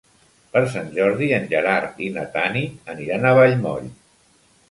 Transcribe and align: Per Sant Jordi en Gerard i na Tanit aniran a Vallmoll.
Per 0.53 0.61
Sant 0.75 0.87
Jordi 0.95 1.27
en 1.37 1.45
Gerard 1.51 2.01
i 2.07 2.09
na 2.17 2.25
Tanit 2.37 2.91
aniran 2.95 3.27
a 3.27 3.35
Vallmoll. 3.41 3.93